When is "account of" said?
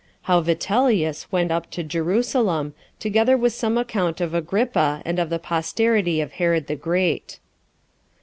3.77-4.33